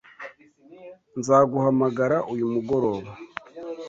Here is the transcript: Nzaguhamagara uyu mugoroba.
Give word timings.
Nzaguhamagara 1.19 2.17
uyu 2.33 2.45
mugoroba. 2.53 3.11